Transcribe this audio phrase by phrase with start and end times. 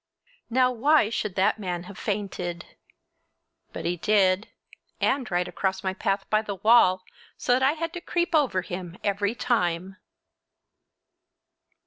[0.49, 2.65] Now why should that man have fainted?
[3.71, 4.47] But he did,
[4.99, 7.03] and right across my path by the wall,
[7.37, 9.97] so that I had to creep over him every time!